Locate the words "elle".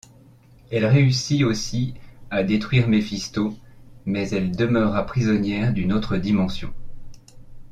0.71-0.87, 4.31-4.49